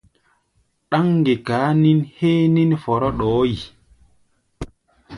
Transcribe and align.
Ɗáŋ 0.89 1.05
ŋgekaa 1.19 1.69
nín 1.81 1.99
héé 2.15 2.43
nín 2.55 2.71
fɔrɔ 2.83 3.09
ɗɔɔ́ 3.17 3.45
yi. 3.51 3.59